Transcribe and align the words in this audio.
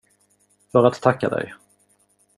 För 0.71 0.83
att 0.83 1.01
tacka 1.01 1.29
dig. 1.29 1.53